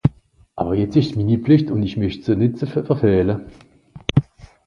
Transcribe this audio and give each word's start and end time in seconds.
Àwwer 0.59 0.77
jetzt 0.79 0.97
ìsch's 0.99 1.15
mini 1.17 1.37
Pflìcht 1.43 1.71
ùn 1.73 1.83
mächt's 2.01 2.27
nìtt 2.39 2.59
verfähle. 2.87 3.35